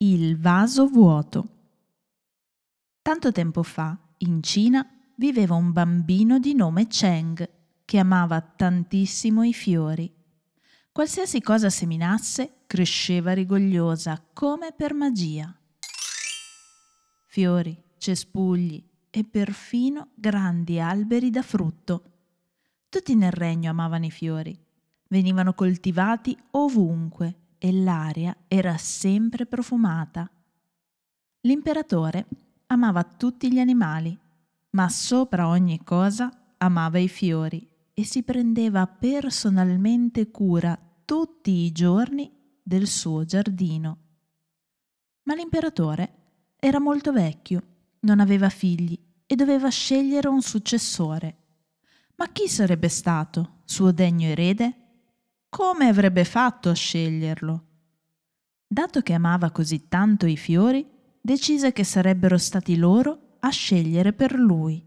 [0.00, 1.48] Il vaso vuoto.
[3.02, 7.50] Tanto tempo fa, in Cina, viveva un bambino di nome Cheng
[7.84, 10.08] che amava tantissimo i fiori.
[10.92, 15.52] Qualsiasi cosa seminasse cresceva rigogliosa come per magia.
[17.26, 18.80] Fiori, cespugli
[19.10, 22.04] e perfino grandi alberi da frutto.
[22.88, 24.56] Tutti nel regno amavano i fiori.
[25.08, 30.30] Venivano coltivati ovunque e l'aria era sempre profumata.
[31.42, 32.26] L'imperatore
[32.66, 34.16] amava tutti gli animali,
[34.70, 42.30] ma sopra ogni cosa amava i fiori e si prendeva personalmente cura tutti i giorni
[42.62, 43.98] del suo giardino.
[45.22, 46.14] Ma l'imperatore
[46.58, 47.62] era molto vecchio,
[48.00, 51.36] non aveva figli e doveva scegliere un successore.
[52.16, 54.87] Ma chi sarebbe stato suo degno erede?
[55.48, 57.64] Come avrebbe fatto a sceglierlo?
[58.66, 60.86] Dato che amava così tanto i fiori,
[61.20, 64.84] decise che sarebbero stati loro a scegliere per lui.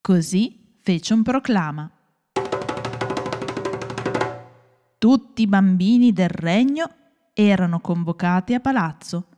[0.00, 1.90] Così fece un proclama.
[4.96, 6.88] Tutti i bambini del regno
[7.32, 9.28] erano convocati a palazzo.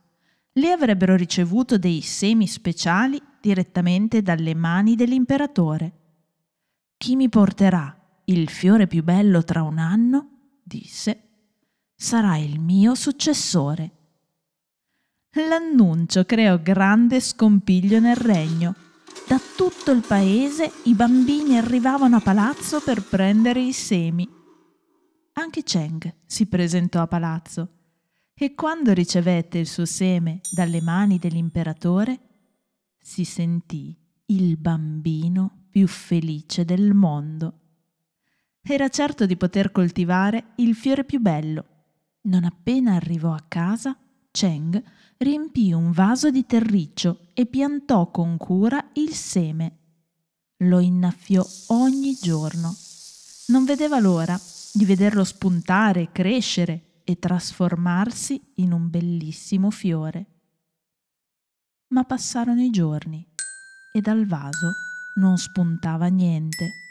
[0.53, 5.93] Li avrebbero ricevuto dei semi speciali direttamente dalle mani dell'imperatore.
[6.95, 7.96] Chi mi porterà
[8.29, 11.23] il fiore più bello tra un anno, disse,
[11.95, 13.91] sarà il mio successore.
[15.47, 18.75] L'annuncio creò grande scompiglio nel regno.
[19.27, 24.27] Da tutto il paese i bambini arrivavano a palazzo per prendere i semi.
[25.33, 27.69] Anche Cheng si presentò a palazzo
[28.33, 32.19] e quando ricevette il suo seme dalle mani dell'imperatore,
[32.99, 37.66] si sentì il bambino più felice del mondo.
[38.69, 41.65] Era certo di poter coltivare il fiore più bello.
[42.23, 43.97] Non appena arrivò a casa,
[44.29, 44.83] Cheng
[45.15, 49.77] riempì un vaso di terriccio e piantò con cura il seme.
[50.63, 52.75] Lo innaffiò ogni giorno.
[53.47, 54.37] Non vedeva l'ora
[54.73, 60.25] di vederlo spuntare, crescere e trasformarsi in un bellissimo fiore.
[61.93, 63.25] Ma passarono i giorni
[63.93, 64.73] e dal vaso
[65.15, 66.86] non spuntava niente.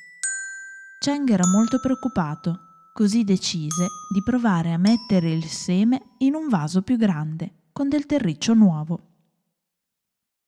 [0.99, 6.83] Cheng era molto preoccupato, così decise di provare a mettere il seme in un vaso
[6.83, 9.01] più grande, con del terriccio nuovo.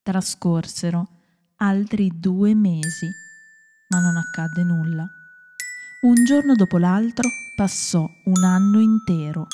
[0.02, 1.06] Trascorsero
[1.56, 3.08] altri due mesi,
[3.90, 5.06] ma non accadde nulla.
[6.00, 9.46] Un giorno dopo l'altro passò un anno intero.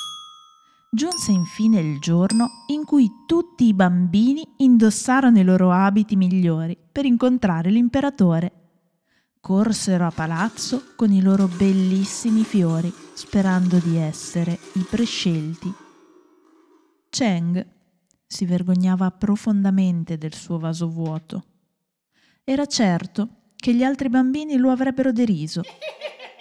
[0.90, 7.04] Giunse infine il giorno in cui tutti i bambini indossarono i loro abiti migliori per
[7.04, 8.63] incontrare l'imperatore
[9.44, 15.70] corsero a palazzo con i loro bellissimi fiori, sperando di essere i prescelti.
[17.10, 17.66] Cheng
[18.26, 21.44] si vergognava profondamente del suo vaso vuoto.
[22.42, 25.60] Era certo che gli altri bambini lo avrebbero deriso,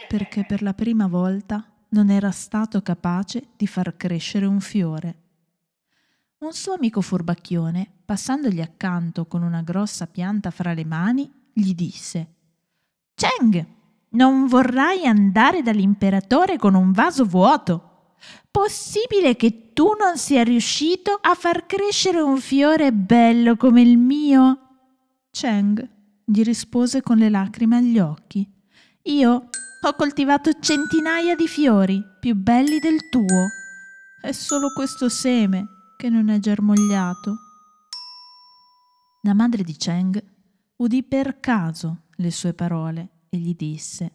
[0.08, 5.16] perché per la prima volta non era stato capace di far crescere un fiore.
[6.38, 12.36] Un suo amico furbacchione, passandogli accanto con una grossa pianta fra le mani, gli disse
[13.24, 13.66] Cheng,
[14.10, 18.16] non vorrai andare dall'imperatore con un vaso vuoto.
[18.52, 24.60] Possibile che tu non sia riuscito a far crescere un fiore bello come il mio?
[25.32, 25.90] Cheng
[26.26, 28.46] gli rispose con le lacrime agli occhi.
[29.04, 29.50] Io
[29.82, 33.48] ho coltivato centinaia di fiori più belli del tuo.
[34.22, 37.38] È solo questo seme che non è germogliato.
[39.22, 40.22] La madre di Cheng
[40.76, 44.12] udì per caso le sue parole e gli disse,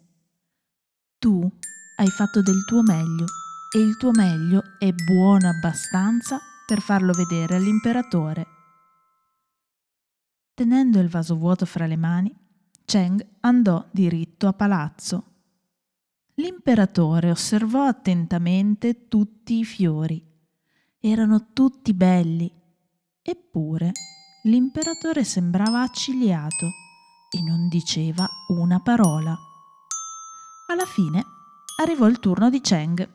[1.17, 1.49] Tu
[1.97, 3.25] hai fatto del tuo meglio
[3.75, 8.47] e il tuo meglio è buono abbastanza per farlo vedere all'imperatore.
[10.53, 12.35] Tenendo il vaso vuoto fra le mani,
[12.85, 15.25] Cheng andò diritto a palazzo.
[16.35, 20.25] L'imperatore osservò attentamente tutti i fiori.
[20.99, 22.51] Erano tutti belli,
[23.21, 23.91] eppure
[24.43, 26.71] l'imperatore sembrava accigliato
[27.29, 29.37] e non diceva una parola.
[30.67, 31.23] Alla fine
[31.77, 33.07] arrivò il turno di Cheng.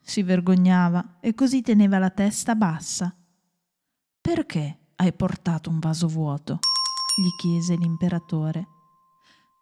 [0.00, 3.14] Si vergognava e così teneva la testa bassa.
[4.20, 6.58] Perché hai portato un vaso vuoto?
[7.16, 8.66] gli chiese l'imperatore.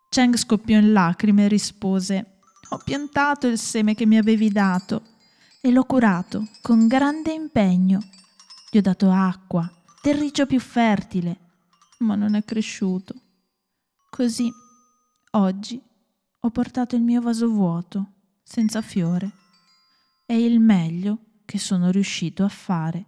[0.09, 2.39] Cheng scoppiò in lacrime e rispose
[2.71, 5.03] Ho piantato il seme che mi avevi dato
[5.61, 8.01] e l'ho curato con grande impegno.
[8.71, 9.71] Gli ho dato acqua,
[10.01, 11.39] terriccio più fertile,
[11.99, 13.15] ma non è cresciuto.
[14.15, 14.53] Così,
[15.31, 15.83] oggi,
[16.41, 18.13] ho portato il mio vaso vuoto,
[18.43, 19.33] senza fiore.
[20.27, 23.07] È il meglio che sono riuscito a fare.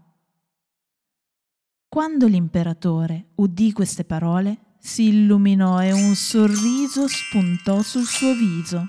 [1.91, 8.87] Quando l'imperatore udì queste parole, si illuminò e un sorriso spuntò sul suo viso.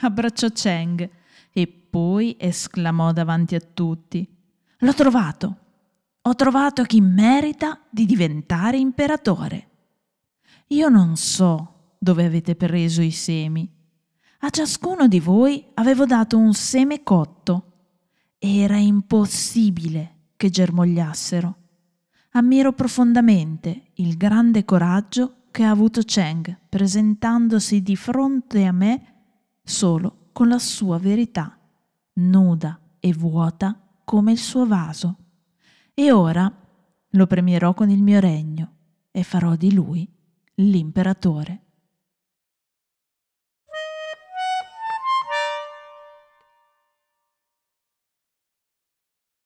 [0.00, 1.10] Abbracciò Cheng
[1.52, 4.26] e poi esclamò davanti a tutti:
[4.78, 5.58] L'ho trovato!
[6.22, 9.69] Ho trovato chi merita di diventare imperatore.
[10.72, 13.68] Io non so dove avete preso i semi.
[14.42, 17.72] A ciascuno di voi avevo dato un seme cotto.
[18.38, 21.56] Era impossibile che germogliassero.
[22.30, 29.14] Ammiro profondamente il grande coraggio che ha avuto Cheng presentandosi di fronte a me
[29.64, 31.58] solo con la sua verità,
[32.12, 35.16] nuda e vuota come il suo vaso.
[35.94, 36.50] E ora
[37.08, 38.72] lo premierò con il mio regno
[39.10, 40.08] e farò di lui
[40.60, 41.59] l'imperatore.